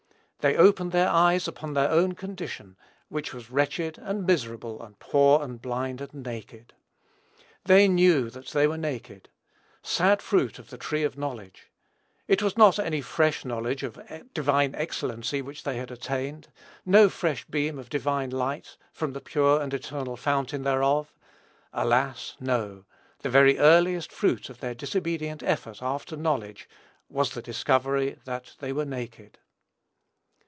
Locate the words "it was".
12.27-12.57